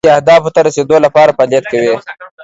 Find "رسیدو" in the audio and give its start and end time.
0.67-0.95